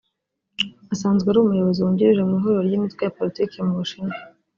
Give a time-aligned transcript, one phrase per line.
[0.93, 4.15] asanzwe ari Umuyobozi wungirije mu ihuriro ry’imitwe ya Politiki mu Bushinwa